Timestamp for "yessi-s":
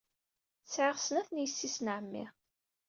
1.43-1.77